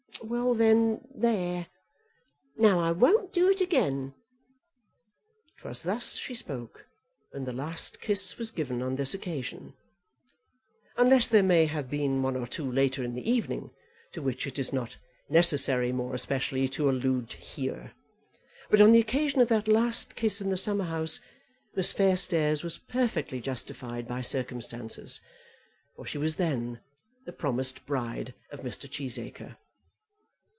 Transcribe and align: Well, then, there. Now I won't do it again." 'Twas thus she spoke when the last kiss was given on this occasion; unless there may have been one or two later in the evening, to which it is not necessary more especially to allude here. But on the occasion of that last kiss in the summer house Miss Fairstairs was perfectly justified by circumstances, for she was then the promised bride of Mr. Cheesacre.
Well, 0.23 0.53
then, 0.53 1.01
there. 1.15 1.67
Now 2.55 2.79
I 2.79 2.91
won't 2.91 3.33
do 3.33 3.49
it 3.49 3.59
again." 3.59 4.13
'Twas 5.57 5.81
thus 5.81 6.15
she 6.15 6.35
spoke 6.35 6.85
when 7.31 7.45
the 7.45 7.51
last 7.53 7.99
kiss 7.99 8.37
was 8.37 8.51
given 8.51 8.83
on 8.83 8.97
this 8.97 9.15
occasion; 9.15 9.73
unless 10.95 11.27
there 11.27 11.41
may 11.41 11.65
have 11.65 11.89
been 11.89 12.21
one 12.21 12.35
or 12.35 12.45
two 12.45 12.71
later 12.71 13.03
in 13.03 13.15
the 13.15 13.27
evening, 13.27 13.71
to 14.11 14.21
which 14.21 14.45
it 14.45 14.59
is 14.59 14.71
not 14.71 14.95
necessary 15.27 15.91
more 15.91 16.13
especially 16.13 16.67
to 16.69 16.87
allude 16.87 17.33
here. 17.33 17.93
But 18.69 18.79
on 18.81 18.91
the 18.91 19.01
occasion 19.01 19.41
of 19.41 19.47
that 19.47 19.67
last 19.67 20.15
kiss 20.15 20.39
in 20.39 20.51
the 20.51 20.57
summer 20.57 20.85
house 20.85 21.19
Miss 21.73 21.91
Fairstairs 21.91 22.63
was 22.63 22.77
perfectly 22.77 23.41
justified 23.41 24.07
by 24.07 24.21
circumstances, 24.21 25.19
for 25.95 26.05
she 26.05 26.19
was 26.19 26.35
then 26.35 26.79
the 27.25 27.33
promised 27.33 27.87
bride 27.87 28.35
of 28.51 28.59
Mr. 28.59 28.87
Cheesacre. 28.87 29.57